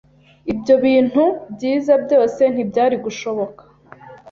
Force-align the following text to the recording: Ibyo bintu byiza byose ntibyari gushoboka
Ibyo 0.51 0.73
bintu 0.85 1.23
byiza 1.53 1.93
byose 2.05 2.41
ntibyari 2.53 2.95
gushoboka 3.05 3.61